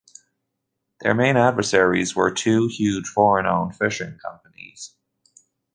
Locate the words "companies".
4.17-4.95